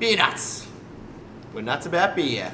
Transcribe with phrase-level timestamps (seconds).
[0.00, 0.66] Beer nuts.
[1.52, 2.50] We're nuts about beer.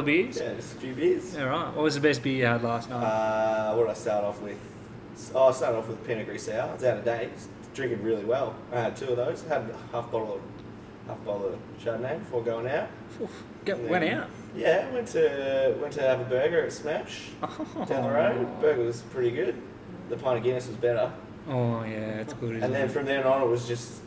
[0.00, 0.40] Couple of beers.
[0.40, 1.36] Yeah, just a few beers.
[1.36, 1.74] All right.
[1.74, 3.02] What was the best beer you had last night?
[3.04, 4.58] Uh, what did I start off with?
[5.34, 6.74] Oh, I started off with Pinot Grisou.
[6.74, 7.30] It's out of date.
[7.34, 8.54] It's drinking really well.
[8.72, 9.44] I had two of those.
[9.46, 10.40] I had half bottle of
[11.06, 12.88] half bottle of Chardonnay before going out.
[13.20, 14.28] Oof, Get, And went out.
[14.56, 17.28] Yeah, went to went to have a burger at Smash
[17.86, 18.60] down the road.
[18.60, 19.54] Burger was pretty good.
[20.08, 21.12] The pint of Guinness was better.
[21.48, 22.50] Oh yeah, it's good.
[22.56, 22.90] Isn't And then it?
[22.90, 24.00] from then on, it was just.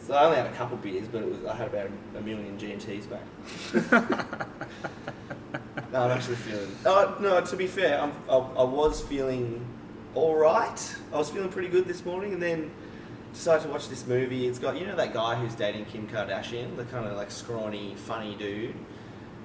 [0.00, 2.58] So I only had a couple beers, but it was I had about a million
[2.58, 4.46] GMTs back.
[5.92, 6.76] no, I'm actually feeling.
[6.84, 9.64] Oh no, to be fair, I'm, I, I was feeling
[10.14, 10.96] all right.
[11.12, 12.70] I was feeling pretty good this morning, and then
[13.32, 14.46] decided to watch this movie.
[14.46, 17.94] It's got you know that guy who's dating Kim Kardashian, the kind of like scrawny,
[17.96, 18.74] funny dude.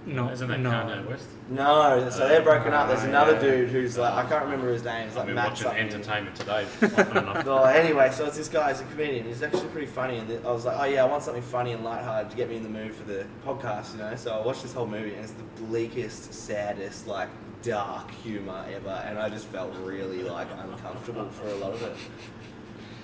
[0.05, 0.71] No, Isn't that no.
[0.71, 1.25] Kanye West?
[1.49, 2.87] No, so they're broken up.
[2.87, 3.39] There's Ah, another yeah.
[3.41, 5.07] dude who's like I can't remember his name.
[5.07, 5.83] It's like I've been Matt watching something.
[5.87, 6.65] Entertainment Today.
[6.83, 7.45] often enough.
[7.45, 9.25] Well, anyway, so it's this guy, he's a comedian.
[9.25, 11.83] He's actually pretty funny, and I was like, oh yeah, I want something funny and
[11.83, 14.15] lighthearted to get me in the mood for the podcast, you know.
[14.15, 17.29] So I watched this whole movie, and it's the bleakest, saddest, like
[17.61, 21.95] dark humor ever, and I just felt really like uncomfortable for a lot of it.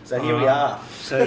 [0.05, 0.79] So here we are.
[0.99, 1.25] So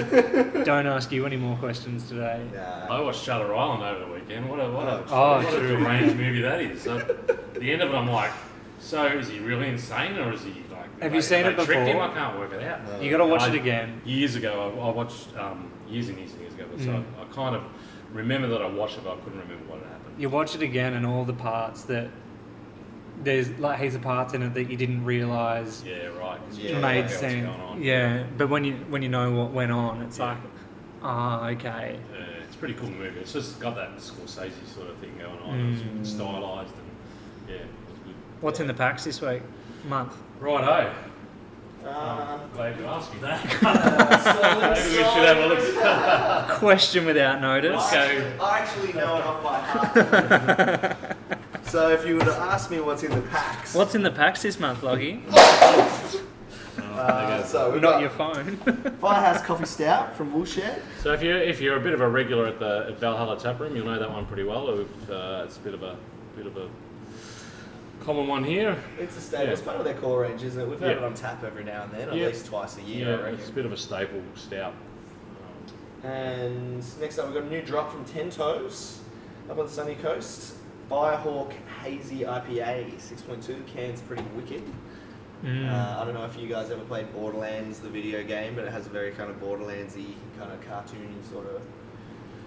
[0.63, 2.41] don't ask you any more questions today.
[2.89, 4.49] I watched Shutter Island over the weekend.
[4.49, 5.77] What a what a, Oh, what a true.
[5.77, 6.81] deranged movie that is.
[6.81, 8.31] So, at the end of it, I'm like,
[8.79, 11.01] so is he really insane or is he like?
[11.01, 11.85] Have they- you seen it tricked Him?
[11.87, 12.03] before?
[12.03, 12.85] I can't work it out.
[12.87, 13.01] No.
[13.01, 14.01] You got to watch I- it again.
[14.05, 17.03] Years ago, I, I watched um, years and years and years ago, but so Mm.
[17.19, 17.63] I, I kind of
[18.13, 20.21] remember that I watched it, but I couldn't remember what had happened.
[20.21, 22.09] You watch it again, and all the parts that
[23.23, 26.39] there's like heaps of parts in it that you didn't realize Yeah, right.
[26.47, 26.71] 'cause you Yeah.
[26.73, 27.45] don't know made what's sense.
[27.45, 27.81] going on.
[27.83, 30.25] Yeah, but when you when you know what went on, it's Yeah.
[30.25, 30.37] like,
[31.03, 31.97] ah, okay.
[32.13, 33.19] Yeah, it's a pretty cool movie.
[33.19, 35.73] It's just got that Scorsese sort of thing going on.
[35.73, 35.81] It's
[36.11, 36.15] Mm.
[36.15, 38.15] stylized and yeah, it was good.
[38.41, 39.41] What's in the packs this week?
[39.87, 40.15] Month.
[40.39, 40.91] Righto.
[41.87, 43.39] uh, Glad you asked me that.
[44.23, 44.59] so
[44.89, 46.49] Maybe we should have a look.
[46.59, 47.71] Question without notice.
[47.71, 48.43] Let's go.
[48.43, 50.97] I actually know it off by heart.
[51.69, 54.41] so if you were to ask me what's in the packs, What's in the packs
[54.41, 55.23] this month, Loggy?
[56.81, 58.57] uh, so we've Not got your phone.
[59.01, 60.59] Firehouse Coffee Stout from Woolshed.
[61.01, 63.59] So if you're if you're a bit of a regular at the at Valhalla Tap
[63.59, 64.75] Room, you'll know that one pretty well.
[64.75, 65.95] We've, uh, it's a bit of a
[66.35, 66.69] bit of a
[68.03, 68.77] common one here.
[68.99, 69.45] It's a staple.
[69.47, 69.51] Yeah.
[69.53, 70.67] It's part of their core range, isn't it?
[70.67, 70.97] We've had Yeah.
[70.97, 72.27] it on tap every now and then, at Yeah.
[72.27, 73.39] least twice a year, I Yeah, reckon.
[73.39, 74.73] it's a bit of a staple stout.
[76.03, 78.99] And next up, we've got a new drop from Ten Toes
[79.49, 80.55] up on the sunny coast.
[80.89, 83.65] Firehawk Hazy IPA, 6.2.
[83.67, 84.63] Can's pretty wicked.
[85.43, 85.69] Mm.
[85.69, 88.71] Uh, I don't know if you guys ever played Borderlands, the video game, but it
[88.71, 91.61] has a very kind of Borderlandsy, kind of cartoony sort of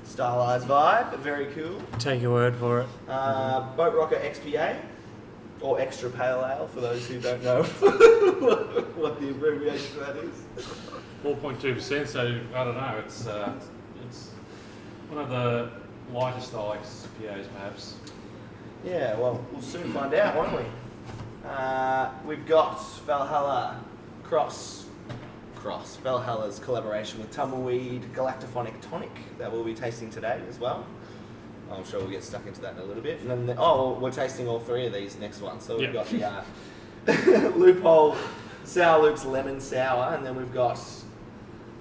[0.05, 1.11] stylized vibe.
[1.11, 1.81] But very cool.
[1.99, 2.89] Take your word for it.
[3.09, 4.77] Uh, Boat Rocker XPA,
[5.61, 7.63] or Extra Pale Ale for those who don't know
[8.97, 10.67] what the abbreviation for that is.
[11.25, 13.53] 4.2%, so I don't know, it's, uh,
[14.05, 14.31] it's
[15.09, 15.71] one of the
[16.13, 17.95] lightest style XPAs perhaps.
[18.85, 20.65] Yeah, well, we'll soon find out, won't we?
[21.49, 23.81] Uh, we've got Valhalla
[24.25, 24.87] Cross.
[25.57, 25.97] Cross.
[25.97, 30.85] Valhalla's collaboration with Tumbleweed Galactophonic Tonic that we'll be tasting today as well.
[31.71, 33.21] I'm sure we'll get stuck into that in a little bit.
[33.21, 35.61] And then, the, oh, we're tasting all three of these next one.
[35.61, 36.43] So we've Yeah.
[37.07, 38.17] got the uh, Loophole
[38.65, 40.79] Sour Loops Lemon Sour, and then we've got,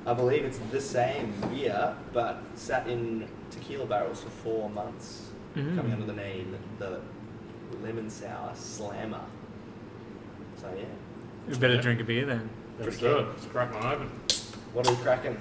[0.06, 5.76] I believe it's the same beer, but sat in tequila barrels for four months Mm.
[5.76, 7.02] coming under the name the
[7.84, 9.20] lemon sour slammer.
[10.58, 10.84] So yeah,
[11.48, 11.82] We better Yeah.
[11.82, 12.50] drink a beer then.
[12.80, 14.10] Let's do it, let's crack one open.
[14.74, 15.38] what are we cracking?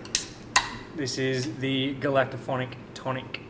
[0.97, 3.41] This is the Galactophonic Tonic.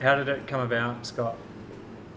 [0.00, 1.36] How did it come about, Scott?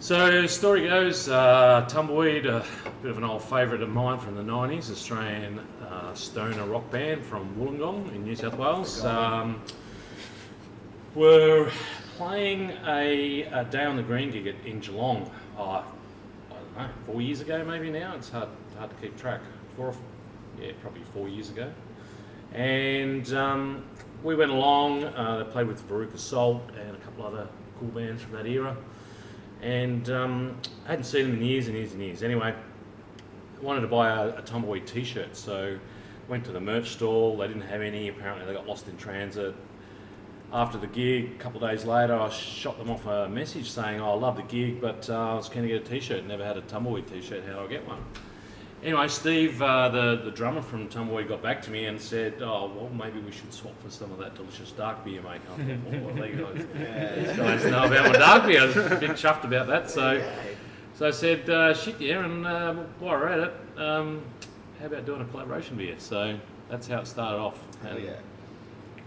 [0.02, 2.64] So the story goes, uh, Tumbleweed, a
[3.02, 7.26] bit of an old favourite of mine from the 90s, Australian uh, stoner rock band
[7.26, 9.04] from Wollongong in New South Wales.
[9.04, 9.62] Um,
[11.16, 11.70] were
[12.16, 15.84] playing a, a Day on the Green gig in Geelong, uh, I
[16.50, 18.48] don't know, four years ago maybe now, it's hard,
[18.78, 19.42] hard to keep track.
[19.76, 19.94] Four,
[20.62, 21.70] yeah, probably four years ago.
[22.54, 23.84] And um,
[24.24, 27.50] we went along, uh, they played with Veruca Salt and a couple other
[27.82, 28.78] cool bands from that era.
[29.62, 32.24] And um, I hadn't seen them in years and years and years.
[32.24, 35.78] Anyway, I wanted to buy a, a tumbleweed T-shirt, so
[36.28, 37.38] went to the merch stall.
[37.38, 38.08] They didn't have any.
[38.08, 39.56] Apparently, they got lost in transit.
[40.52, 44.00] After the gig, a couple of days later, I shot them off a message saying,
[44.00, 46.26] "Oh, I love the gig, but uh, I was keen to get a T-shirt.
[46.26, 47.44] Never had a tumbleweed T-shirt.
[47.46, 48.04] How do I get one?"
[48.82, 52.72] Anyway, Steve, uh, the, the drummer from Tumbleweed, got back to me and said, "Oh,
[52.74, 56.02] well, maybe we should swap for some of that delicious dark beer, mate." I thought,
[56.02, 57.28] well, they guys?
[57.28, 58.62] These guys know about my dark beer.
[58.62, 59.90] I was a bit chuffed about that.
[59.90, 60.26] So,
[60.96, 64.22] so I said, uh, "Shit, yeah," and uh, while we're at it, um,
[64.80, 65.96] how about doing a collaboration beer?
[65.98, 66.40] So
[66.70, 67.60] that's how it started off.
[67.86, 68.14] And yeah.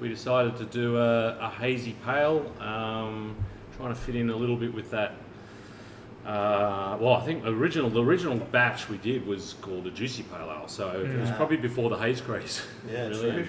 [0.00, 3.34] we decided to do a, a hazy pale, um,
[3.78, 5.14] trying to fit in a little bit with that.
[6.26, 10.22] Uh, well, I think the original the original batch we did was called a juicy
[10.22, 12.62] pale ale, so it was probably before the haze craze.
[12.90, 13.30] Yeah, really.
[13.32, 13.48] true.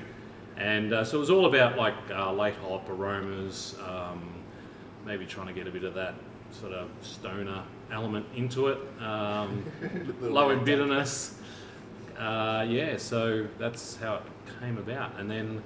[0.58, 4.22] And uh, so it was all about like uh, late hop aromas, um,
[5.06, 6.16] maybe trying to get a bit of that
[6.52, 9.64] sort of stoner element into it, um,
[10.22, 11.36] low in bitterness.
[12.18, 14.22] Uh, yeah, so that's how it
[14.60, 15.20] came about.
[15.20, 15.64] And then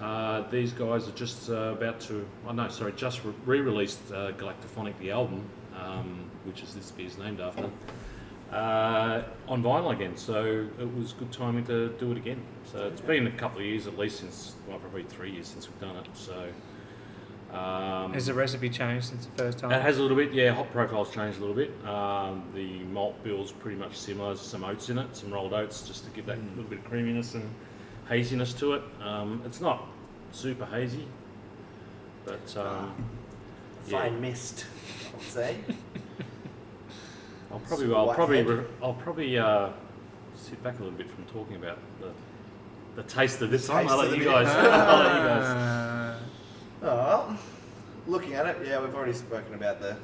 [0.00, 4.32] uh, these guys are just uh, about to, oh no, sorry, just re- re-released uh,
[4.32, 5.42] Galactophonic, the album,
[5.80, 7.70] um, which is this beer's named after,
[8.52, 10.16] uh, on vinyl again.
[10.16, 12.40] So it was good timing to do it again.
[12.64, 15.68] So it's been a couple of years at least since, well, probably three years since
[15.68, 16.06] we've done it.
[16.14, 16.48] So
[17.56, 19.72] um, Has the recipe changed since the first time?
[19.72, 20.52] it has a little bit, yeah.
[20.52, 21.72] Hop profile's changed a little bit.
[21.86, 24.34] Um, the malt bill's pretty much similar.
[24.34, 26.56] There's some oats in it, some rolled oats, just to give that Mm.
[26.56, 27.48] little bit of creaminess and
[28.08, 28.82] haziness to it.
[29.02, 29.86] Um, it's not
[30.32, 31.06] super hazy,
[32.24, 32.94] but um,
[33.90, 34.02] yeah.
[34.02, 34.66] Fine mist,
[35.12, 35.56] I would say.
[37.50, 39.70] I'll probably, I'll probably, re- I'll probably uh,
[40.36, 42.12] sit back a little bit from talking about the,
[42.94, 43.88] the taste of this time.
[43.90, 44.48] I'll let you guys.
[44.48, 45.44] I'll let you guys.
[45.46, 46.18] Ah.
[46.82, 47.38] Oh, well,
[48.06, 49.96] looking at it, yeah, we've already spoken about the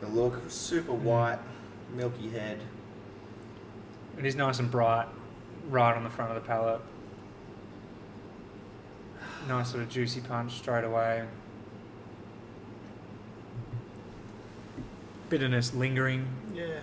[0.00, 0.40] the look.
[0.48, 1.38] Super white,
[1.94, 2.60] milky head.
[4.18, 5.06] It is nice and bright,
[5.68, 6.80] right on the front of the palate.
[9.48, 11.24] Nice sort of juicy punch straight away.
[15.30, 16.26] Bitterness lingering.
[16.54, 16.80] Yeah.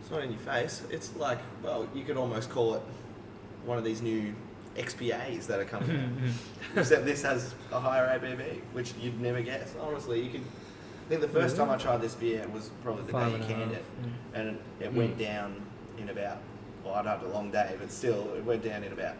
[0.00, 0.82] It's not in your face.
[0.90, 2.82] It's like, well, you could almost call it
[3.64, 4.34] one of these new
[4.76, 6.78] XPAs that are coming out.
[6.80, 9.74] Except this has a higher ABV, which you'd never guess.
[9.80, 10.40] Honestly, you could.
[10.40, 13.42] I think the first time I tried this beer was probably the Five day you
[13.42, 13.84] and a canned half, it,
[14.34, 14.40] yeah.
[14.40, 14.48] and
[14.80, 15.62] it, it went down
[15.98, 16.38] in about.
[16.84, 19.16] Well, I'd had a long day, but still, it went down in about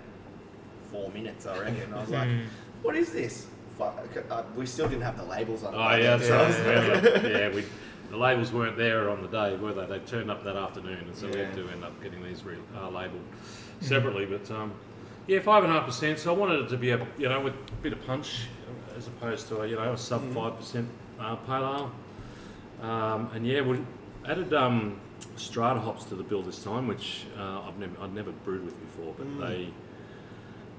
[0.91, 1.93] four minutes, I reckon.
[1.95, 2.45] I was like, Mm.
[2.83, 3.47] "What is this?"
[3.79, 5.77] Fuck, uh, we still didn't have the labels on it.
[5.77, 7.03] Oh yeah, that's so I right.
[7.03, 7.65] was- Yeah, yeah, we,
[8.11, 9.87] the labels weren't there on the day, were they?
[9.87, 12.57] They turned up that afternoon, and so we had to end up getting these re-
[12.77, 13.21] uh, labelled
[13.81, 14.25] separately.
[14.27, 14.73] But um,
[15.27, 16.19] yeah, five and a half percent.
[16.19, 18.47] So I wanted it to be a you know with a bit of punch
[18.97, 20.35] as opposed to a, you know a sub Mm.
[20.35, 20.89] five percent
[21.21, 21.91] uh, pale
[22.83, 22.89] ale.
[22.89, 23.81] Um, and yeah, we
[24.27, 24.99] added um,
[25.37, 28.79] strata hops to the bill this time, which uh, I've never I'd never brewed with
[28.81, 29.41] before, but Mm.
[29.49, 29.69] they.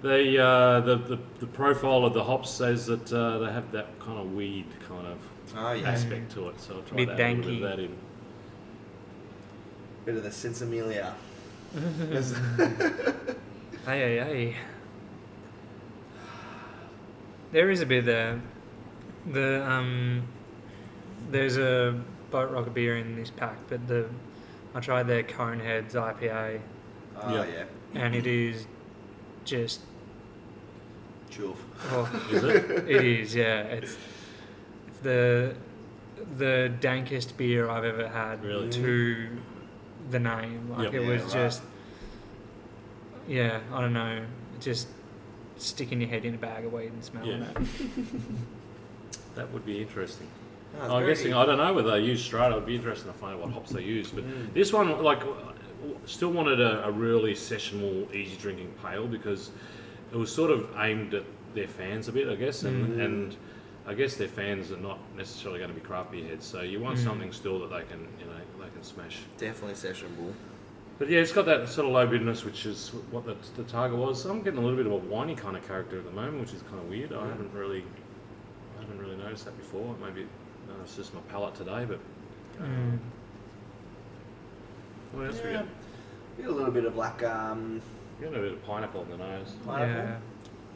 [0.01, 3.99] They, uh, the, the, the profile of the hops says that uh, they have that
[3.99, 5.17] kind of weed kind of
[5.57, 7.55] Oh yeah, aspect to it, so I'll try Bit to add a little bit danky.
[7.55, 7.97] of that in.
[10.05, 11.13] bit of the sinsemilla.
[13.85, 14.55] Hey, hey, hey.
[17.51, 18.41] There is a bit there.
[19.31, 20.23] The um,
[21.31, 21.99] there's a
[22.29, 24.07] boat rocker beer in this pack, but the
[24.75, 26.59] I tried their Coneheads IPA,
[27.21, 27.45] Oh Yeah.
[27.45, 27.63] yeah,
[28.01, 28.67] and it is
[29.45, 29.81] just
[31.31, 31.55] Choof.
[31.91, 32.69] oh, Is it?
[32.89, 33.61] it is yeah.
[33.63, 33.97] It's
[34.87, 35.55] it's the
[36.37, 38.43] the dankest beer I've ever had.
[38.43, 38.69] Really?
[38.71, 39.27] To
[40.11, 40.93] the name, like Yep.
[40.93, 41.31] it Yeah, was right.
[41.33, 41.61] just
[43.27, 43.59] yeah.
[43.73, 44.23] I don't know,
[44.59, 44.87] just
[45.57, 47.61] sticking your head in a bag of weed and smelling Yeah.
[47.61, 47.67] it.
[49.35, 50.27] That would be interesting.
[50.73, 52.55] It's I'm very- guessing I don't know whether they use strata.
[52.55, 54.09] It'd be interesting to find out what hops they use.
[54.09, 54.53] But Mm.
[54.53, 55.21] this one, like,
[56.05, 59.51] still wanted a, a really sessional, easy drinking pale because
[60.11, 61.23] it was sort of aimed at
[61.53, 63.05] their fans a bit, I guess, and Mm.
[63.05, 63.35] and
[63.87, 66.45] I guess their fans are not necessarily going to be craft beer heads.
[66.45, 67.03] So you want Mm.
[67.03, 69.23] something still that they can, you know, they can smash.
[69.37, 70.33] definitely sessionable.
[70.99, 73.97] But yeah, it's got that sort of low bitterness, which is what the, the target
[73.97, 74.25] was.
[74.25, 76.53] I'm getting a little bit of a whiny kind of character at the moment, which
[76.53, 77.13] is kind of weird.
[77.13, 77.27] I Yeah.
[77.29, 77.83] haven't really,
[78.77, 79.95] I haven't really noticed that before.
[80.01, 81.99] Maybe uh, it's just my palate today, but.
[82.59, 82.65] Mm.
[82.65, 82.99] Um,
[85.13, 85.63] What else Yeah.
[86.37, 87.81] We got a little bit of like um,
[88.19, 89.53] We got a bit of pineapple in the nose.
[89.65, 90.03] pineapple.
[90.03, 90.17] Yeah.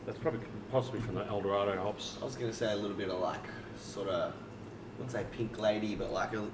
[0.05, 2.17] That's probably possibly from the El Dorado hops.
[2.21, 3.43] I was gonna say a little bit of like
[3.77, 4.35] sort of, I
[4.97, 6.45] wouldn't say pink lady, but like a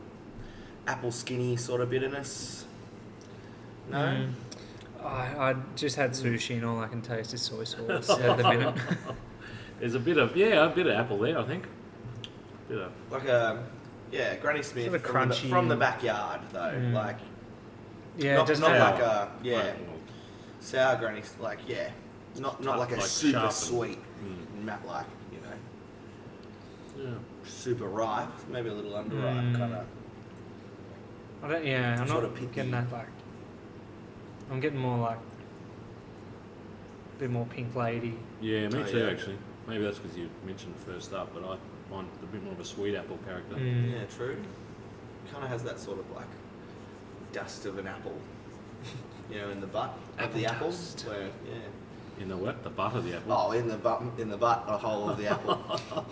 [0.87, 2.65] apple skinny sort of bitterness.
[3.89, 3.97] No.
[3.97, 4.31] Mm.
[5.03, 8.43] I, I just had sushi and all I can taste is soy sauce at the
[8.43, 8.75] minute.
[9.79, 11.65] There's a bit of yeah, a bit of apple there, I think.
[12.67, 13.63] Bit of Like a
[14.11, 15.49] Yeah, Granny Smith Sort of from, the, crunchy.
[15.49, 16.59] from the backyard though.
[16.59, 16.93] Mm.
[16.93, 17.17] Like
[18.17, 19.75] Yeah, not, just not like a yeah Like,
[20.59, 21.21] sour Granny.
[21.39, 21.89] Like yeah,
[22.37, 25.39] not not like a Like super sharp and- sweet mm, Matt like you
[27.05, 27.17] know yeah.
[27.45, 29.57] super ripe, maybe a little underripe Mm.
[29.57, 29.85] kind of.
[31.41, 31.65] I don't.
[31.65, 32.47] Yeah, I'm Sort not of picky.
[32.47, 33.07] getting that like.
[34.51, 35.17] I'm getting more like.
[37.15, 38.17] A bit more pink lady.
[38.41, 39.09] Yeah, me Oh, too, yeah.
[39.11, 39.37] actually.
[39.67, 41.57] Maybe that's because you mentioned first up, but I
[41.89, 43.55] find it a bit more of a sweet apple character.
[43.55, 43.91] Mm.
[43.91, 44.37] Yeah, true.
[45.31, 46.27] Kind of has that sort of like
[47.31, 48.17] dust of an apple,
[49.31, 50.71] you know, in the butt of Apple the apple.
[50.71, 52.21] Where yeah.
[52.21, 52.63] In the what?
[52.63, 53.31] The butt of the apple.
[53.33, 55.57] Oh, in the butt, in the butt hole of the apple,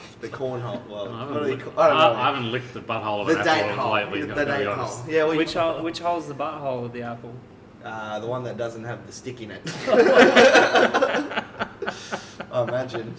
[0.21, 0.81] the corn hole.
[0.89, 1.79] Well, I haven't, licked, call?
[1.79, 2.13] I don't know.
[2.13, 3.93] I haven't licked the butthole of the an apple hole.
[3.93, 4.21] lately.
[4.21, 5.05] the gotta be date hole.
[5.09, 5.83] Yeah, well, Which hole?
[5.83, 7.33] Which hole's the butthole of the apple?
[7.83, 9.61] uh, the one that doesn't have the stick in it.
[9.87, 11.43] I
[12.67, 13.13] imagine.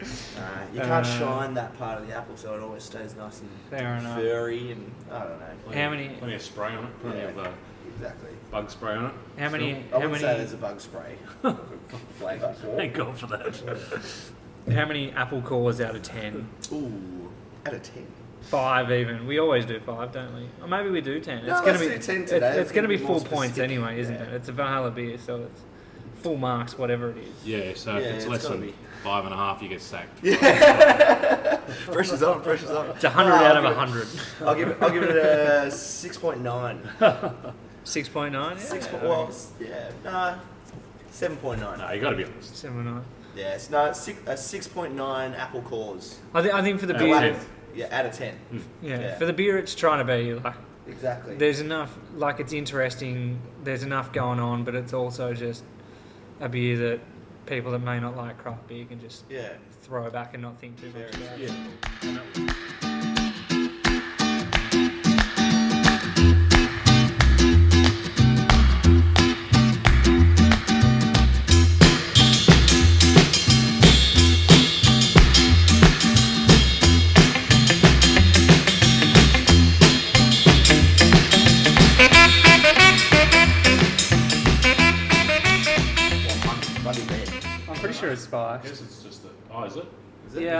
[0.00, 0.04] Uh,
[0.72, 3.50] you can't Uh, shine that part of the apple, so it always stays nice and
[3.68, 5.46] Fair furry and I don't know.
[5.66, 7.00] Plenty- How many- Plenty of spray on it.
[7.02, 7.24] Plenty Yeah.
[7.28, 7.48] of uh,
[7.96, 8.30] Exactly.
[8.50, 9.12] bug spray on it.
[9.38, 9.76] How many?
[9.76, 11.16] I How wouldn't say there's a bug spray
[12.18, 12.54] flavour.
[12.76, 13.60] Thank God for that.
[14.74, 16.48] How many apple cores out of ten?
[16.72, 17.30] Ooh,
[17.66, 18.06] out of ten.
[18.42, 19.26] Five even.
[19.26, 20.48] We always do five, don't we?
[20.62, 21.44] Or maybe we do ten.
[21.46, 22.58] No, it's gonna let's be do 10 it's- today.
[22.58, 23.70] It's, gonna be Be more full points specific.
[23.78, 24.22] anyway, isn't Yeah.
[24.22, 24.34] it?
[24.34, 25.60] It's a Valhalla beer, so it's
[26.22, 27.28] full marks, whatever it is.
[27.44, 28.74] Yeah, so Yeah, if it's it's less gotta than be.
[29.04, 30.22] five and a half, you get sacked.
[31.92, 32.42] Pressure's on.
[32.42, 32.86] Pressure's on.
[32.90, 34.08] It's a hundred No, out of a hundred.
[34.44, 34.78] I'll give it.
[34.80, 36.80] I'll give it a six point nine.
[37.90, 38.56] Six point nine.
[38.56, 38.86] Six.
[38.86, 39.30] point Well,
[39.60, 39.90] yeah.
[40.04, 40.38] No.
[41.10, 41.78] Seven point nine.
[41.78, 42.56] No, you got to be honest.
[42.56, 43.04] seven nine.
[43.34, 43.68] Yes.
[43.68, 43.92] No.
[43.92, 44.20] Six.
[44.26, 46.20] A six point nine apple cores.
[46.32, 47.98] I think I think for the Out beer, of Yeah.
[47.98, 48.34] Out of ten.
[48.50, 48.58] Hmm.
[48.80, 49.18] yeah, Yeah.
[49.18, 50.54] for the beer, it's trying to be like
[50.86, 51.34] Exactly.
[51.36, 53.40] there's enough, like it's interesting.
[53.64, 55.64] There's enough going on, but it's also just
[56.40, 57.00] a beer that
[57.46, 59.48] people that may not like craft beer can just yeah.
[59.82, 61.38] throw back and not think too much about.
[61.38, 62.54] Yeah.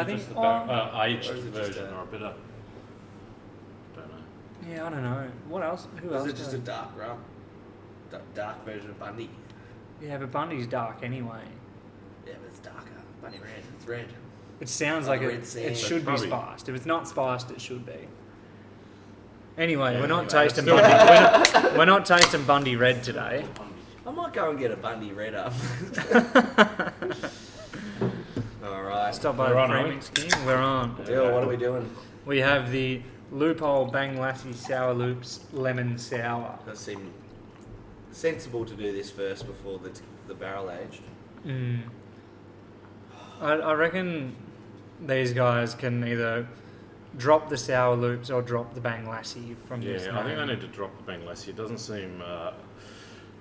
[0.00, 0.18] Yeah, I think.
[0.18, 2.32] just the bar- uh, aged Or is it just version a- or a bitter?
[3.94, 4.70] Don't know.
[4.74, 5.30] yeah, I don't know.
[5.48, 5.86] What else?
[6.02, 6.26] Who else?
[6.26, 6.66] Is it just a does?
[6.66, 7.18] dark rum?
[8.10, 9.30] Da- Dark version of Bundy.
[10.02, 11.42] Yeah, but Bundy's dark anyway.
[12.26, 12.86] Yeah, but it's darker.
[13.22, 13.50] Bundy red.
[13.76, 14.06] It's red.
[14.60, 15.66] It sounds Like like a it, sand.
[15.66, 16.68] it should be probably- spiced.
[16.68, 18.08] If it's not spiced, it should be.
[19.58, 20.96] Anyway, Yeah, we're not anyway, tasting still- Bundy.
[20.96, 23.44] We're not, we're not tasting Bundy Red today.
[24.06, 25.52] I might go and get a Bundy red up.
[29.10, 29.20] All right.
[29.20, 29.82] Stop by We're the on, are we?
[29.82, 30.46] framing scheme.
[30.46, 31.04] We're on.
[31.04, 31.90] Dill, what are we doing?
[32.26, 33.02] We have the
[33.32, 36.58] Loophole Bang Lassi Sour Loops Lemon Sour.
[36.64, 37.12] That seem
[38.12, 39.90] sensible to do this first before the,
[40.28, 41.02] the barrel aged.
[41.44, 41.80] Mm.
[43.40, 44.36] I, I reckon
[45.04, 46.46] these guys can either
[47.16, 50.02] drop the Sour Loops or drop the Bang Lassi from Yeah, this.
[50.06, 50.48] I think I name.
[50.48, 51.48] need to drop the Bang Lassi.
[51.48, 52.52] It doesn't seem uh,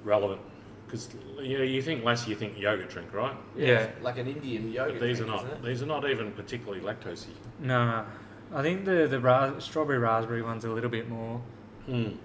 [0.04, 0.42] relevant
[0.90, 1.10] because
[1.42, 3.36] you know, you think Lassi, you think yoga drink, right?
[3.56, 3.90] Yeah.
[4.02, 5.02] Like an Indian But yogurt.
[5.02, 5.46] these are drink, not.
[5.52, 5.68] isn't it?
[5.68, 7.28] These are not even particularly lactosey.
[7.60, 8.06] No,
[8.54, 11.40] I think the the ra- strawberry raspberry one's a little bit more.
[11.88, 12.18] Mm.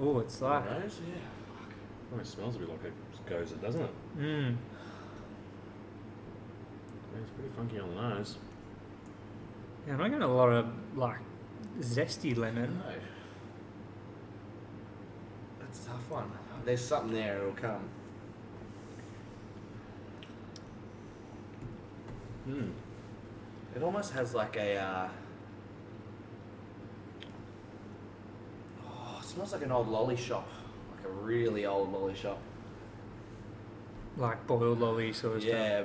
[0.00, 0.64] Oh, it's like.
[0.70, 1.14] Rose, yeah.
[2.14, 2.92] Oh, it smells a bit like it
[3.28, 3.90] goes, it doesn't it?
[4.18, 4.56] Mm.
[7.14, 8.36] Yeah, it's pretty funky on the nose.
[9.86, 10.66] Yeah, I'm not getting a lot of
[10.96, 11.18] like
[11.80, 12.80] zesty lemon.
[12.86, 12.92] No.
[15.72, 16.30] That's a tough one.
[16.66, 17.88] There's something there, it'll come.
[22.46, 22.72] Mm.
[23.74, 24.76] It almost has like a.
[24.76, 25.08] Uh,
[28.84, 30.46] oh, it smells like an old lolly shop.
[30.94, 32.38] Like a really old lolly shop.
[34.18, 35.54] Like boiled lolly sort of stuff.
[35.54, 35.84] Yeah.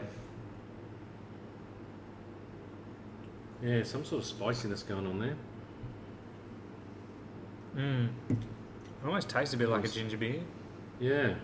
[3.63, 5.36] Yeah, some sort of spiciness going on there.
[7.77, 8.10] Mm.
[9.08, 10.42] Almost tastes a bit like a ginger beer.
[11.00, 11.36] Yeah.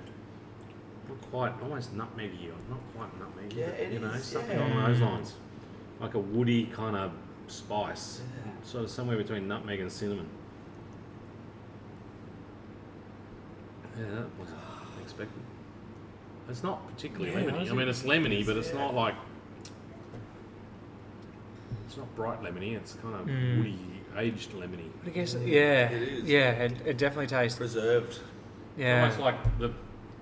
[1.08, 3.55] Not quite, almost nutmeggy or not quite nutmeggy.
[3.55, 4.67] Yeah, but, it you know, is, something yeah.
[4.67, 5.34] along those lines.
[6.01, 7.13] Like a woody kind of
[7.48, 8.22] spice.
[8.46, 8.51] Yeah.
[8.65, 10.27] Sort of somewhere between nutmeg and cinnamon.
[13.98, 14.60] Yeah, that wasn't
[15.01, 15.41] expected.
[16.50, 17.72] It's not particularly Yeah, lemony.
[17.72, 18.79] I, mean, it's lemony, but it's yeah.
[18.79, 19.15] not like.
[21.88, 22.75] It's not bright lemony.
[22.75, 23.58] It's kind of Mm.
[23.60, 23.79] woody,
[24.17, 24.89] aged lemony.
[25.03, 26.24] But I guess yeah, It is.
[26.24, 27.58] yeah, it, it definitely tastes.
[27.58, 28.20] Preserved.
[28.77, 29.72] Yeah, Almost like the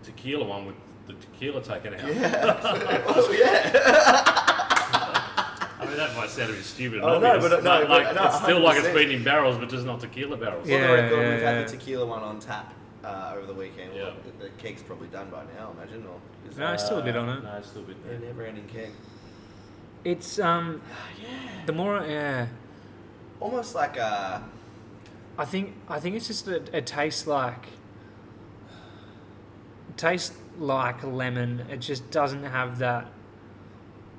[0.03, 0.75] tequila one with
[1.07, 2.15] the tequila taken out.
[2.15, 2.59] Yeah.
[3.07, 3.71] oh, yeah.
[5.79, 7.01] I mean, that might sound a bit stupid.
[7.01, 7.49] Oh, no, obvious.
[7.51, 8.93] but- no, like, but- like, no, it's still like it's 100%.
[8.93, 10.65] been in barrels, but just not tequila barrels.
[10.65, 13.53] For Yeah, the record, yeah, we've had the tequila one on tap uh, over the
[13.53, 13.93] weekend.
[13.95, 14.03] Yeah.
[14.03, 16.05] Well, the, the keg's probably done by now, I imagine.
[16.05, 16.19] Or
[16.49, 17.43] is No, it's still a bit on it.
[17.43, 17.97] No, it's still a bit.
[18.09, 18.91] a never-ending keg.
[20.03, 20.81] It's um,
[21.21, 21.27] yeah.
[21.65, 22.47] the more yeah,
[23.41, 24.41] Almost like a.
[25.37, 27.65] I think I think it's just a, it tastes like
[29.89, 31.65] it tastes like lemon.
[31.69, 33.07] It just doesn't have that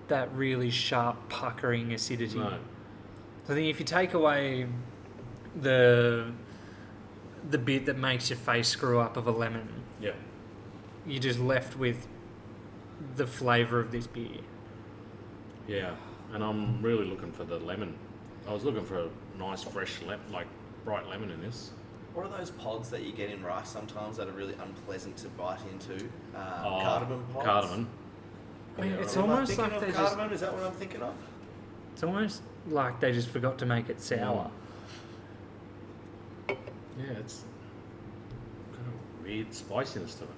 [0.08, 2.38] that really sharp puckering acidity.
[2.38, 2.58] No.
[3.48, 4.66] I think if you take away
[5.60, 6.32] the
[7.48, 9.68] the bit that makes your face screw up of a lemon,
[10.00, 10.12] Yeah.
[11.06, 12.06] you're just left with
[13.16, 14.38] the flavour of this beer.
[15.66, 15.94] Yeah,
[16.32, 17.94] and I'm really looking for the lemon.
[18.48, 19.08] I was looking for a
[19.38, 20.46] nice fresh lemon, like
[20.84, 21.70] bright lemon in this.
[22.14, 25.28] What are those pods that you get in rice sometimes that are really unpleasant to
[25.30, 26.04] bite into?
[26.34, 27.44] Uh, Oh, cardamom pods.
[27.46, 27.88] Cardamom.
[28.76, 30.32] I mean, Yeah, it's Am I almost thinking like of they just cardamom?
[30.32, 31.14] Is that what I'm thinking of?
[31.94, 34.50] it's almost like they just forgot to make it sour.
[36.48, 36.54] Yeah,
[37.18, 37.44] it's
[38.72, 40.30] got a weird spiciness to it.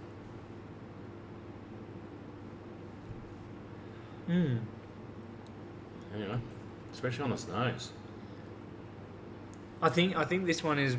[4.30, 4.58] Mm.
[6.14, 6.38] Anyway,
[6.94, 7.90] especially on its nose.
[9.82, 10.96] I think I think this one is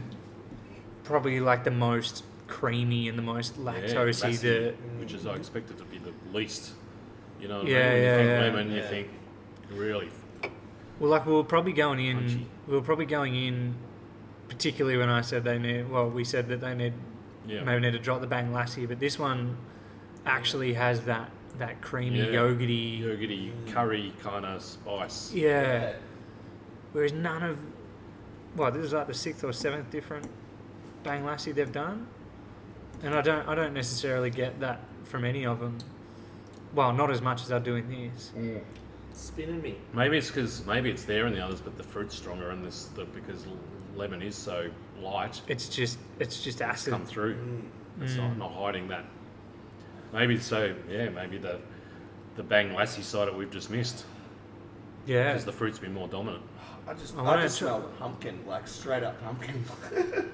[1.04, 3.96] probably like the most creamy and the most lactosey.
[3.96, 6.74] lassi, the which is I expected to be the least.
[7.42, 7.94] You know, what I Yeah, mean?
[7.94, 8.40] when yeah, you think yeah.
[8.60, 9.08] lemon, you think
[9.72, 10.10] really.
[11.00, 12.18] well, like we were probably going in.
[12.18, 12.48] Punchy.
[12.68, 13.76] We were probably going in,
[14.50, 15.90] particularly when I said they need.
[15.90, 16.94] Well, we said that they need
[17.48, 17.64] Yeah.
[17.64, 19.58] maybe need to drop the bang lassi, but this one
[20.26, 22.26] actually has that that creamy Yeah.
[22.40, 23.02] yogurty.
[23.02, 25.32] Yogurty curry kind of spice.
[25.34, 25.94] Yeah.
[26.92, 27.58] Whereas none of,
[28.56, 30.28] well, this is like the sixth or seventh different
[31.04, 32.08] bang lassi they've done,
[33.04, 35.78] and I don't I don't necessarily get that from any of them.
[36.74, 38.32] Well, not as much as I do in this.
[39.14, 39.76] Spinning me.
[39.94, 42.86] Maybe it's because maybe it's there in the others, but the fruit's stronger in this
[42.96, 43.46] the, because
[43.96, 44.70] lemon is so
[45.02, 45.42] light.
[45.48, 46.92] It's just it's just It's acid.
[46.94, 47.36] come through.
[47.36, 47.62] Mm.
[48.02, 49.06] It's not, not hiding that.
[50.16, 50.74] Maybe so.
[50.90, 51.60] Yeah, maybe the
[52.36, 54.06] the bang lassi side that we've just missed
[55.06, 55.30] Yeah.
[55.32, 56.44] because the fruit's been more dominant.
[56.88, 59.64] I just, I I, just try- smell pumpkin, like straight up pumpkin.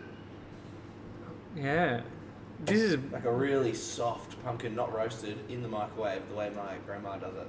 [1.56, 2.02] Yeah.
[2.64, 6.76] This is like a really soft pumpkin, not roasted, in the microwave, the way my
[6.86, 7.48] grandma does it.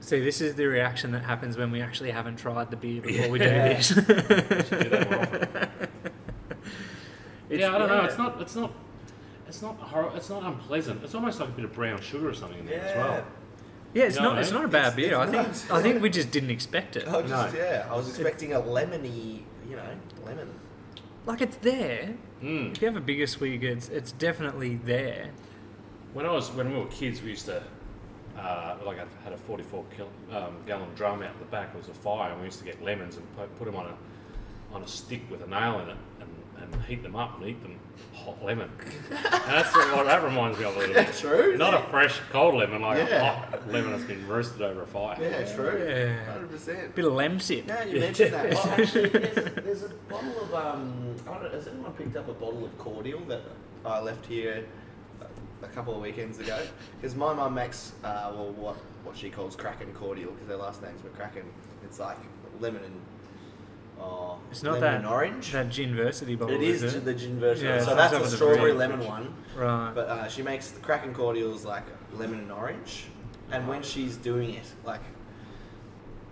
[0.00, 3.30] see this is the reaction that happens when we actually haven't tried the beer before
[3.30, 3.68] we do Yeah.
[3.74, 3.88] this.
[3.94, 5.68] do that more often.
[7.48, 8.04] Yeah, I don't know.
[8.04, 8.40] It's not.
[8.42, 8.72] It's not.
[9.48, 9.76] It's not.
[9.78, 11.02] Hor- it's not unpleasant.
[11.04, 13.24] It's almost like a bit of brown sugar or something in there as well.
[13.94, 15.06] Yeah, it's You know not what I it's not a bad It's- beer.
[15.06, 15.70] it's I think nice.
[15.70, 17.06] I think we just didn't expect it.
[17.08, 17.58] I was just, No.
[17.60, 19.88] yeah, I was expecting a lemony, you know,
[20.24, 20.48] lemon.
[21.24, 22.14] Like it's there.
[22.42, 22.72] Mm.
[22.72, 25.30] If you have a bigger swig, it's it's definitely there.
[26.12, 27.62] When I was when we were kids, we used to
[28.38, 31.70] uh, like I had a 44 kil, um, gallon drum out the back.
[31.74, 33.86] It was a fire, and we used to get lemons and put, put them on
[33.86, 36.28] a on a stick with a nail in it, and,
[36.60, 37.78] and heat them up and eat them
[38.14, 38.70] hot lemon.
[39.10, 41.14] that's what that reminds me of a little bit.
[41.18, 41.56] True.
[41.56, 45.16] Not a fresh cold lemon, like a hot lemon that's been roasted over a fire.
[45.20, 45.84] Yeah, true.
[45.86, 46.32] Yeah.
[46.32, 46.94] Hundred percent.
[46.94, 47.66] Bit of lemon sip.
[47.66, 48.52] Now you mentioned that.
[48.54, 51.14] Well, actually, there's, there's a bottle of um.
[51.26, 53.42] I don't know, has anyone picked up a bottle of cordial that
[53.84, 54.64] I left here
[55.20, 56.60] a- a couple of weekends ago?
[57.00, 60.82] Because my mum makes uh, well what what she calls Kraken cordial because their last
[60.82, 61.44] names were Kraken.
[61.84, 62.18] It's like
[62.60, 63.00] lemon and
[64.00, 65.52] oh, It's not lemon that orange.
[65.52, 66.54] That ginversity bottle.
[66.56, 67.04] it is is it?
[67.04, 67.66] the gin version.
[67.66, 69.34] Yeah, so that's on the of the strawberry lemon one.
[69.56, 69.92] Right.
[69.94, 73.06] But uh, she makes the Kraken cordials like lemon and orange,
[73.50, 75.00] and when she's doing it, like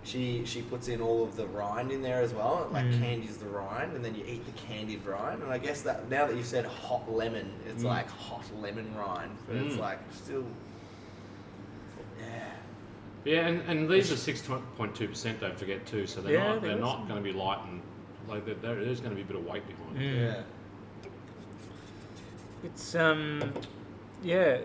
[0.03, 2.99] she she puts in all of the rind in there as well, like Mm.
[2.99, 5.41] candies the rind, and then you eat the candied rind.
[5.41, 7.87] And I guess that now that you said hot lemon, it's Mm.
[7.87, 9.79] like hot lemon rind, but it's Mm.
[9.79, 10.45] like still, yeah.
[13.25, 14.41] Yeah, and, and these are six
[14.77, 15.41] point two percent.
[15.41, 16.05] Don't forget too.
[16.07, 17.81] So they're Yeah, not they they're not going to be light and
[18.29, 20.21] like there, there is going to be a bit of weight behind it.
[20.21, 20.41] Yeah.
[22.63, 23.53] It's um,
[24.23, 24.59] yeah.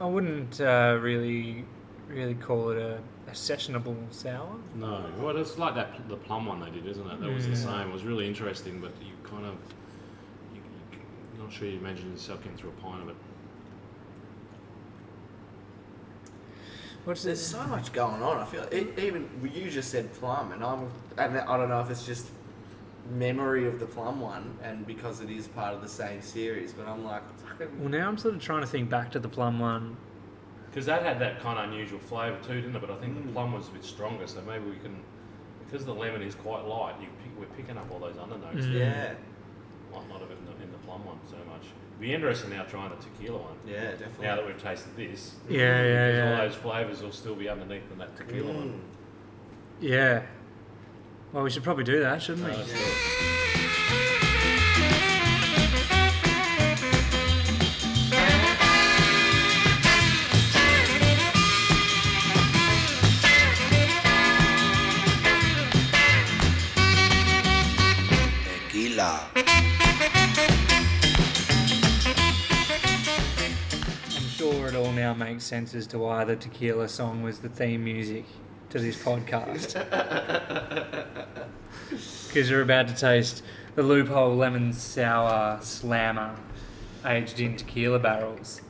[0.00, 1.64] I wouldn't uh, really,
[2.08, 2.98] really call it a,
[3.28, 4.56] a sessionable sour.
[4.74, 7.20] No, well, it's like that the plum one they did, isn't it?
[7.20, 7.56] That was the Mm.
[7.56, 7.88] same.
[7.88, 9.54] It was really interesting, but you kind of
[10.54, 10.60] you,
[11.34, 13.16] you're not sure you imagine yourself getting through a pint of it.
[17.06, 17.46] What's There's this?
[17.46, 18.38] so much going on.
[18.38, 21.88] I feel e even you just said plum, and I'm and I don't know if
[21.88, 22.26] it's just
[23.12, 26.72] memory of the plum one, and because it is part of the same series.
[26.72, 27.22] But I'm like,
[27.78, 29.96] Well, now I'm sort of trying to think back to the plum one.
[30.68, 32.80] Because that had that kind of unusual flavour too, didn't it?
[32.80, 33.32] But I think the Mm.
[33.34, 34.96] plum was a bit stronger, so maybe we can
[35.64, 36.94] because the lemon is quite light.
[37.00, 38.64] You pick, we're picking up all those undernotes.
[38.66, 38.78] Mm.
[38.80, 39.14] yeah,
[39.92, 41.62] Might not have in the, in the plum one so much.
[41.62, 43.54] It'd be interesting now trying the tequila one.
[43.66, 44.26] yeah, definitely.
[44.26, 46.30] Now that we've tasted this, Yeah, yeah, because yeah.
[46.40, 48.68] all those flavours will still be underneath in that tequila one.
[48.68, 48.80] Mm.
[49.80, 50.22] Yeah.
[51.32, 53.55] Well, we should probably do that, shouldn't we?
[75.46, 78.24] Sense as to why the tequila song was the theme music
[78.70, 79.76] to this podcast.
[81.88, 83.42] Because you're about to taste
[83.76, 86.36] the loophole lemon sour slammer
[87.06, 88.60] aged in tequila barrels.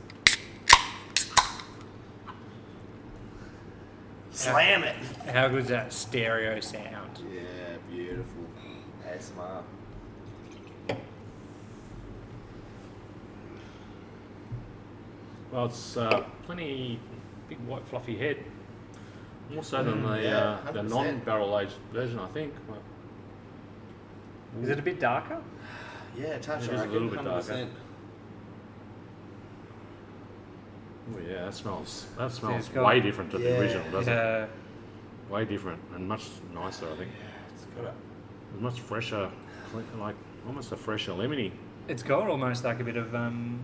[4.31, 4.95] Slam it.
[5.33, 7.19] How good good's that stereo sound?
[7.33, 7.41] Yeah,
[7.91, 8.43] beautiful.
[9.05, 9.63] ASMR.
[15.51, 16.99] Well, it's uh, plenty
[17.49, 18.37] big white fluffy head.
[19.53, 20.89] More so than the, yeah, uh, the 100%.
[20.89, 22.53] non-barrel aged version, I think.
[22.67, 22.79] Well,
[24.63, 25.41] Is it a bit darker?
[26.17, 27.53] Yeah, touch It I is a reckon, little bit darker.
[27.53, 27.69] 100%.
[31.13, 32.07] oh yeah, that smells.
[32.17, 34.49] That it's smells got- way different to Yeah, the original, doesn't it?
[35.29, 37.11] Way different and much nicer, I think.
[37.53, 39.29] It's got a Much fresher,
[39.99, 40.15] like
[40.47, 41.51] almost a fresher lemony.
[41.87, 43.59] It's got almost like a bit of um,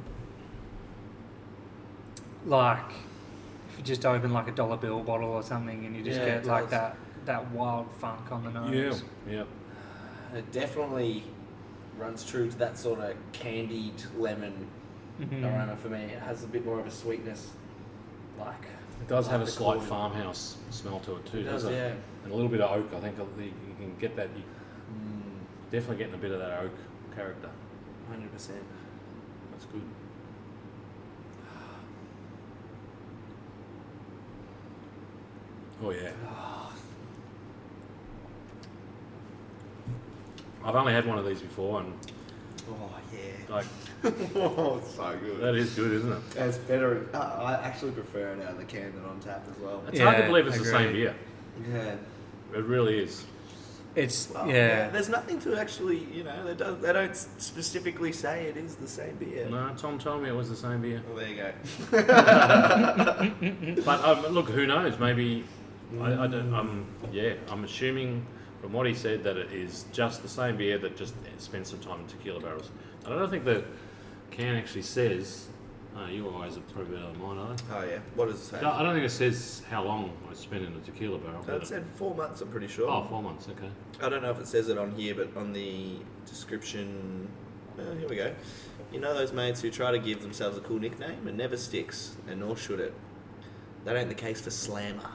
[2.45, 2.91] like
[3.71, 6.25] if you just open like a dollar bill bottle or something, and you just Yeah,
[6.39, 9.03] get like that that wild funk on the nose.
[9.27, 9.33] yeah.
[10.33, 10.37] Yeah.
[10.37, 11.23] It definitely
[11.97, 14.67] runs true to that sort of candied lemon
[15.21, 15.43] Mhm.
[15.43, 16.01] aroma for me.
[16.01, 17.51] It has a bit more of a sweetness,
[18.39, 18.65] like
[19.01, 19.87] It does have a slight corn.
[19.87, 21.87] farmhouse smell to it too, It does, doesn't yeah.
[21.87, 21.97] it?
[22.23, 22.93] And a little bit of oak.
[22.93, 24.29] I think you you can get that.
[24.35, 26.71] You mm, definitely getting a bit of that oak
[27.15, 27.49] character.
[28.09, 28.63] hundred percent.
[29.51, 29.81] That's good.
[35.83, 36.11] Oh yeah.
[40.65, 41.93] I've only had one of these before, and
[42.69, 43.53] Oh yeah.
[43.53, 43.65] like
[44.35, 45.41] oh, it's so good.
[45.41, 46.19] that is good, isn't it?
[46.37, 47.05] It's better.
[47.13, 49.83] Uh, I actually prefer it out of the can than on tap as well.
[49.89, 51.13] It's hard to Yeah, believe it's the same beer.
[51.69, 51.95] Yeah.
[52.55, 53.25] It really is.
[53.95, 54.89] It's Well, yeah.
[54.89, 58.87] There's nothing to actually, you know, they don't, they don't specifically say it is the
[58.87, 59.47] same beer.
[59.49, 61.01] No, Tom told me it was the same beer.
[61.07, 61.51] Well, there you go.
[63.85, 64.97] But um, look, who knows?
[64.97, 65.43] Maybe
[66.01, 66.53] I, I don't.
[66.53, 68.25] Um, yeah, I'm assuming
[68.61, 71.79] from what he said that it is just the same beer that just spent some
[71.79, 72.71] time in tequila barrels.
[73.05, 73.63] And I don't think the
[74.31, 75.47] can actually says.
[75.95, 77.63] Oh, you guys are probably better than mine, are they?
[77.71, 77.99] Oh yeah.
[78.15, 78.61] What does it say?
[78.63, 81.41] No, I don't think it says how long I spent in a tequila barrel.
[81.41, 82.41] It but said four months.
[82.41, 82.89] I'm pretty sure.
[82.89, 83.47] oh, four months.
[83.47, 83.69] Okay.
[84.01, 87.27] I don't know if it says it on here, but on the description,
[87.77, 88.33] uh, here we go.
[88.91, 92.15] You know those mates who try to give themselves a cool nickname and never sticks,
[92.27, 92.95] and nor should it.
[93.85, 95.11] That ain't the case for Slammer.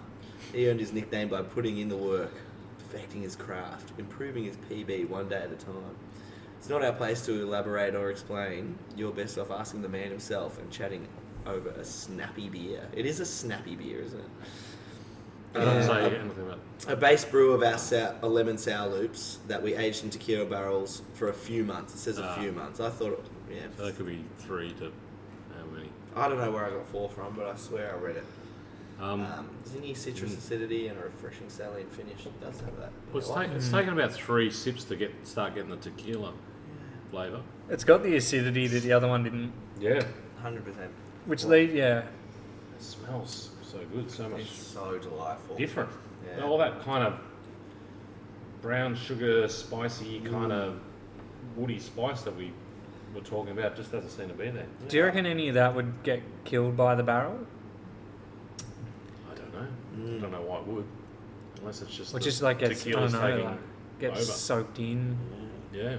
[0.53, 2.33] He earned his nickname by putting in the work,
[2.91, 5.75] perfecting his craft, improving his PB one day at a time.
[6.59, 8.77] It's not our place to elaborate or explain.
[8.97, 11.07] You're best off asking the man himself and chatting
[11.47, 12.83] over a snappy beer.
[12.95, 14.27] It is a snappy beer, isn't it?
[15.55, 16.59] It doesn't Uh, say a- anything about.
[16.89, 20.45] a base brew of our sour, a lemon sour loops that we aged in tequila
[20.45, 21.95] barrels for a few months.
[21.95, 22.35] It says a Ah.
[22.39, 22.81] few months.
[22.81, 23.61] I thought, yeah.
[23.77, 24.93] So that could be three to
[25.57, 25.89] how many?
[26.17, 28.25] I don't know where I got four from, but I swear I read it.
[29.01, 30.39] Um, Um, zingy citrus mm.
[30.39, 32.27] acidity and a refreshing saline finish.
[32.27, 32.91] It does have that.
[33.13, 35.77] well, it's, Yeah, ta- like- it's taken about three sips to get start getting the
[35.77, 36.33] tequila
[37.11, 37.41] flavour.
[37.69, 39.53] It's got the acidity that the other one didn't.
[39.79, 40.03] Yeah.
[40.43, 40.91] 100%.
[41.27, 41.99] Which Well, lead yeah.
[41.99, 42.05] It
[42.83, 45.57] smells so good, so much It's so delightful.
[45.57, 45.91] different.
[46.37, 46.45] Yeah.
[46.45, 47.21] All that kind of
[48.63, 50.81] brown sugar, spicy kind of
[51.57, 52.53] woody spice that we
[53.15, 54.67] were talking about just doesn't seem to be there.
[54.89, 57.39] Do you reckon any of that would get killed by the barrel?
[59.61, 60.11] I don't know.
[60.11, 60.19] Mm.
[60.19, 60.85] I don't know why it would,
[61.61, 63.59] unless it's just Or the just like gets I tequila's don't know, like,
[63.99, 64.33] gets over.
[64.33, 65.17] soaked in.
[65.73, 65.97] Yeah.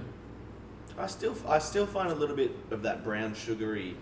[0.98, 3.96] I still, I still find a little bit of that brown sugary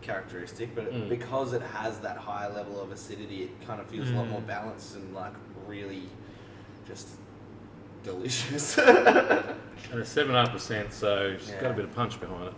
[0.00, 1.08] characteristic, but Mm.
[1.08, 4.30] because it has that higher level of acidity, it kind of feels a lot Mm.
[4.30, 5.32] more balanced and like
[5.66, 6.04] really
[6.86, 7.08] just
[8.04, 8.78] delicious.
[9.92, 12.48] And it's seven and a half percent, so it's got a bit of punch behind
[12.48, 12.54] it.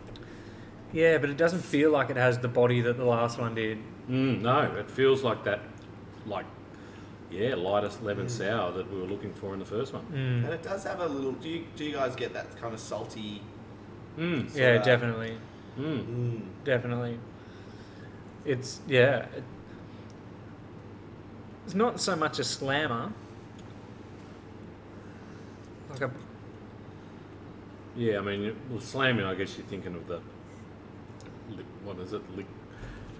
[0.93, 3.79] Yeah, but it doesn't feel like it has the body that the last one did.
[4.09, 5.61] Mm, no, it feels like that,
[6.27, 6.47] like
[7.31, 8.31] yeah, lightest lemon Mm.
[8.31, 10.05] sour that we were looking for in the first one.
[10.13, 10.53] and Mm.
[10.53, 11.33] it does have a little.
[11.33, 13.41] Do you, do you guys get that kind of salty?
[14.19, 14.55] Mm.
[14.55, 15.39] Yeah, uh, definitely,
[15.79, 16.05] Mm.
[16.07, 16.41] Mm.
[16.65, 17.19] definitely.
[18.45, 19.27] It's yeah.
[21.65, 23.13] It's not so much a slammer.
[25.91, 26.11] Like a
[27.97, 29.25] Yeah, I mean, well, slamming.
[29.25, 30.21] I guess you're thinking of the,
[31.85, 32.47] what is it, lick,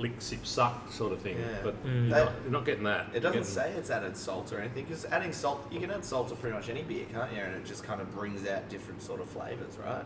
[0.01, 1.39] lick, sip, suck sort of thing.
[1.39, 1.59] Yeah.
[1.63, 2.09] But Mm.
[2.09, 3.07] you're, That- not, you're not getting that.
[3.15, 6.05] It doesn't getting- say it's added salt or anything, because adding salt, you can add
[6.05, 7.39] salt to pretty much any beer, can't you?
[7.41, 10.05] And it just kind of brings out different sort of flavours, right?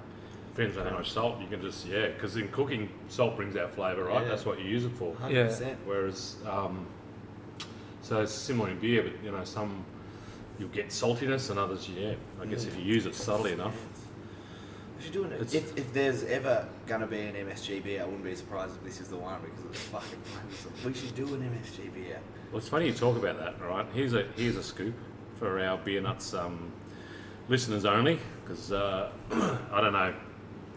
[0.54, 2.08] Depends on how much salt you can just yeah.
[2.08, 4.22] Because in cooking, salt brings out flavour, right?
[4.22, 4.28] Yeah.
[4.28, 5.12] That's what you use it for.
[5.14, 5.76] 100%.
[5.84, 6.86] Whereas, um,
[8.02, 9.84] so it's similar in beer, but you know, some
[10.58, 12.14] you'll get saltiness, and others, yeah.
[12.40, 13.74] I guess if you use it subtly enough.
[14.96, 18.02] We should do an, It's- if, if there's ever going to be an MSG beer,
[18.02, 20.84] I wouldn't be surprised if this is the one because it's fucking flavoursome.
[20.86, 22.18] We should do an MSG beer.
[22.50, 23.86] Well, it's funny you talk about that, right?
[23.92, 24.94] Here's a here's a scoop
[25.38, 26.70] for our beer nuts um,
[27.48, 29.10] listeners only, because uh,
[29.72, 30.14] I don't know.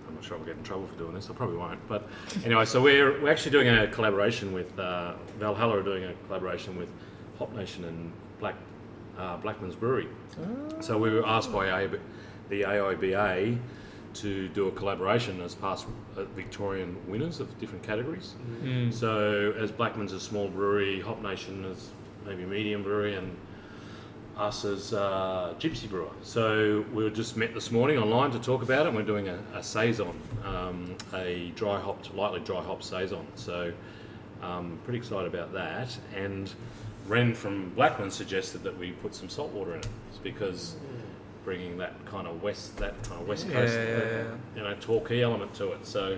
[0.08, 1.30] I'm not sure I'll get in trouble for doing this.
[1.30, 1.86] I probably won't.
[1.88, 2.08] But
[2.46, 6.76] anyway, so we're we're actually doing a collaboration with uh, Valhalla are doing a collaboration
[6.78, 6.90] with
[7.38, 8.56] Hop Nation and Black
[9.20, 10.08] uh, Blackman's Brewery.
[10.80, 12.00] So we were asked by AIB,
[12.50, 13.58] the AIBA
[14.22, 18.34] to do a collaboration as past uh, Victorian winners of different categories.
[18.64, 18.94] Mm.
[18.94, 21.90] So as Blackman's a small brewery, Hop Nation is
[22.26, 23.36] maybe a medium brewery, and
[24.38, 26.10] us as uh, Gypsy Brewer.
[26.22, 28.90] So we were just met this morning online to talk about it.
[28.90, 30.14] and We're doing a, a saison,
[30.46, 33.26] um, a dry hopped, lightly dry hop saison.
[33.36, 33.74] So
[34.42, 35.98] um, pretty excited about that.
[36.16, 36.52] And
[37.08, 40.76] Ren from Blackman suggested that we put some salt water in it, it's because
[41.48, 44.24] bringing that kind of west, that kind of west coast, yeah, uh, yeah.
[44.58, 45.86] you know, Torquay element to it.
[45.88, 46.18] So.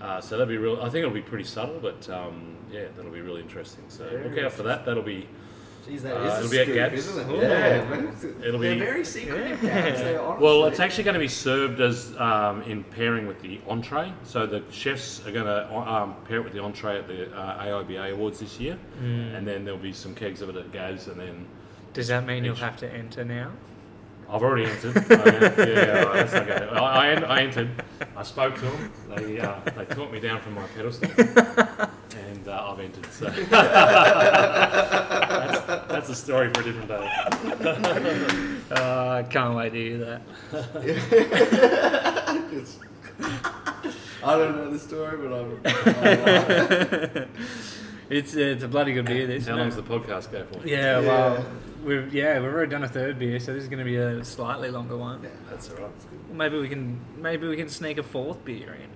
[0.00, 0.76] Uh, so that'll be real.
[0.82, 3.84] I think it'll be pretty subtle, but um, yeah, that'll be really interesting.
[3.88, 4.84] So look out for that.
[4.84, 5.26] That'll be
[5.86, 7.06] Jeez, Uh, that is it'll a be at scoop, Gabs.
[7.06, 7.32] isn't it?
[7.32, 7.40] Ooh.
[7.40, 8.16] Yeah, man.
[8.44, 9.90] It'll They're be- very secretive, Yeah.
[9.90, 10.14] Gabs, they
[10.44, 14.12] Well, it's actually going to be served as um, in pairing with the entree.
[14.24, 17.64] So the chefs are going to um, pair it with the entree at the uh,
[17.64, 19.36] AIBA Awards this year, Mm.
[19.36, 21.46] and then there'll be some kegs of it at Gabs, and then
[21.94, 23.52] Does that mean you'll have to enter now?
[24.28, 24.96] I've already entered.
[25.10, 25.14] I,
[25.68, 26.68] yeah, that's okay.
[26.72, 27.70] I, I, I entered.
[28.16, 28.92] I spoke to them.
[29.14, 33.06] They uh, they talked me down from my pedestal, and uh, I've entered.
[33.12, 33.50] So that's,
[35.88, 37.10] that's a story for a different day.
[38.70, 40.22] Uh, I can't wait to hear that.
[42.52, 42.78] It's-
[44.24, 45.32] I don't know the story, but
[47.24, 47.28] I'm.
[48.14, 49.26] I'm It's it's a bloody good beer.
[49.26, 49.46] This.
[49.46, 50.66] How isn't long's the podcast go for?
[50.66, 51.06] Yeah, Yeah.
[51.08, 51.46] well,
[51.84, 54.24] we've yeah we've already done a third beer, so this is going to be a
[54.24, 55.22] slightly longer one.
[55.22, 55.90] yeah, That's all right.
[56.32, 58.90] Maybe we can maybe we can sneak a fourth beer in.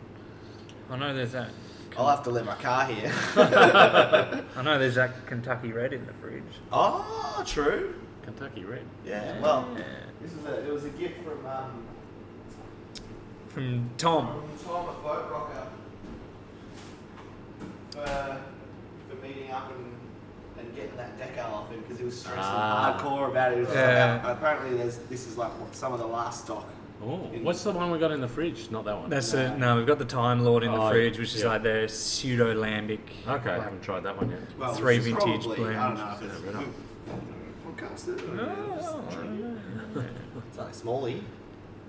[0.92, 1.50] I know there's that.
[1.96, 3.12] I'll have to let my car here.
[3.36, 6.42] I know there's that Kentucky Red in the fridge.
[6.72, 7.94] oh, true.
[8.22, 8.84] Kentucky Red.
[9.04, 9.40] Yeah.
[9.40, 9.82] Well, Yeah.
[10.22, 10.66] this is a.
[10.68, 11.82] It was a gift from um,
[13.48, 14.42] from Tom.
[14.56, 15.66] from Tom at Boat Rocker
[17.90, 18.38] for,
[19.10, 22.98] for meeting up and, and getting that decal off him because he was stressing Ah.
[23.00, 23.56] hardcore about it.
[23.56, 24.20] He was Yeah.
[24.24, 26.64] like, apparently, there's this is like what, some of the last stock.
[27.00, 28.70] Oh, what's the one we got in the fridge?
[28.72, 29.08] Not that one.
[29.08, 29.40] That's No.
[29.40, 29.58] it.
[29.58, 32.54] No, we've got the Time Lord in the Oh, fridge, which is like the pseudo
[32.60, 32.98] lambic.
[33.28, 33.50] okay.
[33.50, 34.40] I haven't tried that one yet.
[34.58, 38.34] Well, Three vintage probably, I don't know if it's Yeah, podcasted.
[38.34, 38.42] No,
[39.96, 40.04] or
[40.48, 41.22] It's like Smalley.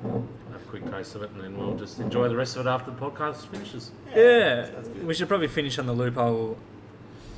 [0.03, 0.13] Have
[0.61, 2.91] a quick taste of it, and then we'll just enjoy the rest of it after
[2.91, 3.91] the podcast finishes.
[4.15, 5.07] Yeah, Sounds good.
[5.07, 6.57] we should probably finish on the loophole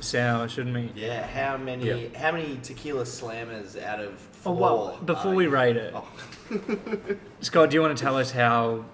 [0.02, 0.90] sour, shouldn't we?
[1.00, 2.18] Yeah, how many Yeah.
[2.18, 4.12] how many tequila slammers out of
[4.44, 4.54] Oh, four?
[4.56, 5.50] well, before we you?
[5.50, 6.06] rate it, Oh,
[7.40, 8.84] Scott, do you want to tell us how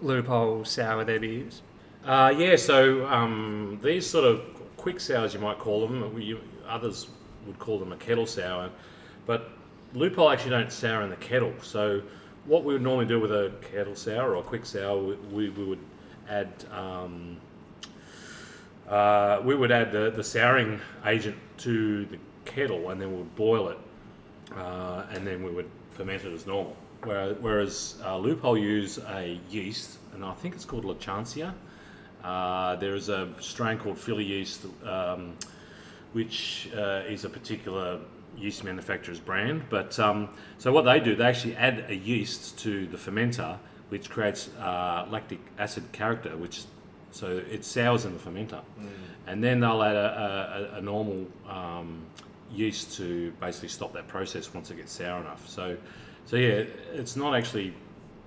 [0.00, 1.62] loophole sour their beers?
[2.04, 4.42] Uh, yeah, so um, these sort of
[4.76, 6.18] quick sours, you might call them.
[6.20, 7.08] You, others
[7.46, 8.70] would call them a kettle sour,
[9.26, 9.50] but
[9.94, 11.52] loophole actually don't sour in the kettle.
[11.62, 12.02] So
[12.46, 15.48] what we would normally do with a kettle sour or a quick sour, we, we,
[15.50, 15.78] we would
[16.28, 17.38] add um,
[18.88, 23.34] uh, we would add the, the souring agent to the kettle, and then we would
[23.36, 23.78] boil it,
[24.56, 26.76] uh, and then we would ferment it as normal.
[27.02, 31.52] Whereas, whereas uh, loophole use a yeast, and I think it's called Lachancea.
[32.22, 35.36] Uh, there is a strain called Philly yeast, um,
[36.12, 38.00] which uh, is a particular
[38.36, 39.62] yeast manufacturer's brand.
[39.68, 43.58] But um, so what they do, they actually add a yeast to the fermenter,
[43.90, 46.62] which creates uh, lactic acid character, which
[47.14, 48.60] so it sours in the fermenter,
[49.28, 52.00] and then they'll add a, a, a normal um,
[52.52, 55.48] yeast to basically stop that process once it gets sour enough.
[55.48, 55.76] So,
[56.26, 57.72] so yeah, it's not actually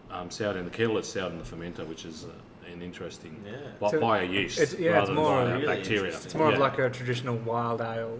[0.09, 3.35] um, soured in the kettle; it's soured in the fermenter, which is uh, an interesting
[3.45, 3.57] Yeah.
[3.77, 5.99] by, So by a yeast it's- yeah, rather it's more than by really bacteria.
[6.05, 6.25] interesting.
[6.27, 6.53] It's more Yeah.
[6.55, 8.17] of like a traditional wild ale.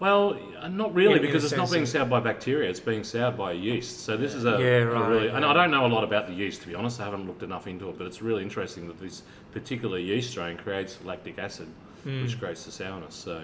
[0.00, 2.70] Well, uh, not really, In- in because a it's not being of- soured by bacteria.
[2.70, 4.00] It's being soured by yeast.
[4.00, 6.26] So this is a, Yeah, a right, really, and I don't know a lot about
[6.26, 7.00] the yeast to be honest.
[7.00, 10.56] I haven't looked enough into it, but it's really interesting that this particular yeast strain
[10.56, 11.68] creates lactic acid,
[12.04, 12.22] Hmm.
[12.22, 13.14] which creates the sourness.
[13.14, 13.42] So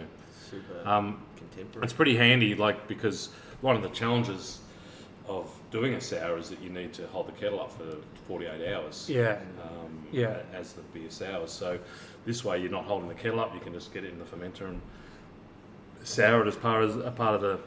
[0.50, 1.84] super um, contemporary.
[1.84, 3.28] it's pretty handy, like because
[3.60, 4.60] one of the challenges
[5.28, 7.96] of doing a sour is that you need to hold the kettle up for
[8.28, 9.10] 48 hours.
[9.10, 9.38] Yeah.
[9.62, 10.38] Um, Yeah.
[10.54, 11.50] As the beer sours.
[11.50, 11.78] So
[12.24, 13.52] this way you're not holding the kettle up.
[13.52, 14.80] You can just get it in the fermenter and
[16.06, 17.58] sour it as part as a part of the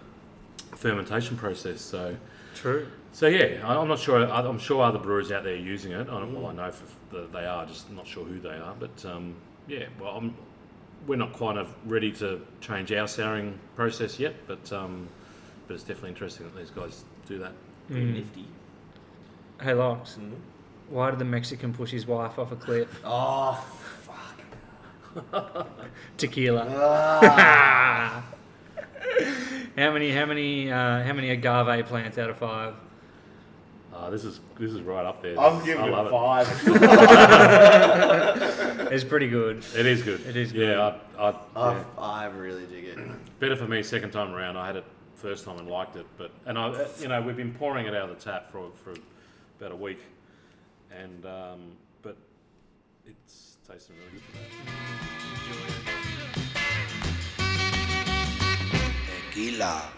[0.78, 1.82] fermentation process.
[1.82, 2.16] So.
[2.56, 2.88] True.
[3.12, 4.26] So yeah, I- I'm not sure.
[4.26, 6.02] I- I'm sure other brewers out there are using it.
[6.02, 8.76] I don't, well, I know for, that they are, just not sure who they are.
[8.80, 9.36] But um,
[9.68, 10.36] yeah, well, I'm,
[11.08, 14.36] we're not quite ready to change our souring process yet.
[14.48, 15.08] But um,
[15.68, 17.52] but it's definitely interesting that these guys do that.
[17.88, 18.14] Pretty Mm.
[18.14, 18.46] nifty.
[19.62, 20.18] Hey, Locks.
[20.20, 20.34] Mm.
[20.90, 23.02] Why did the Mexican push his wife off a cliff?
[23.04, 23.99] Oh, fuck.
[26.18, 26.68] Tequila.
[26.70, 28.24] Ah.
[29.78, 30.12] how many?
[30.12, 30.72] How many?
[30.72, 32.74] Uh, how many agave plants out of five?
[33.94, 35.40] Uh, this is this is right up there.
[35.40, 36.48] I'm giving I it love a five.
[38.92, 39.64] It's pretty good.
[39.76, 40.26] It is good.
[40.26, 41.84] It is Yeah, I, I, I, yeah.
[42.00, 42.98] I really dig it.
[43.40, 44.58] better for me second time around.
[44.58, 47.38] I had it first time and liked it, but and I, uh, you know, we've
[47.38, 48.96] been pouring it out of the tap for for
[49.60, 50.00] about a week,
[50.92, 51.60] and um,
[52.02, 52.18] but
[53.06, 55.60] it's tasting really good today.
[59.30, 59.92] Tequila.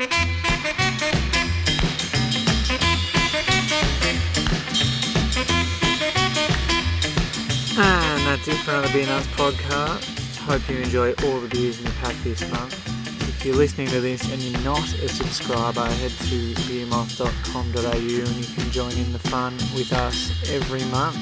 [7.78, 10.38] And that's it for another Beer Nuts podcast.
[10.40, 12.74] Hope you enjoy all the beers in the pack this month.
[13.22, 18.54] If you're listening to this and you're not a subscriber, head to beermoth.com.au and you
[18.54, 21.18] can join in the fun with us every month.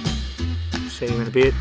[0.90, 1.54] See you in a bit.